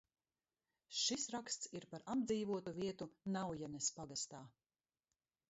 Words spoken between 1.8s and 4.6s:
par apdzīvotu vietu Naujenes pagastā.